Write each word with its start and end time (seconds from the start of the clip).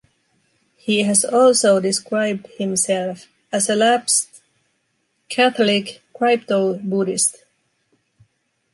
He 0.77 1.03
has 1.03 1.23
also 1.23 1.79
described 1.79 2.47
himself 2.57 3.27
as 3.51 3.69
a 3.69 3.75
lapsed 3.75 4.41
Catholic 5.29 6.01
crypto-Buddhist. 6.15 7.43